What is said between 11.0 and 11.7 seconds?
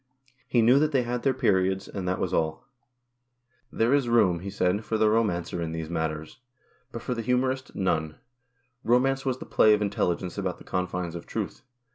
of truth.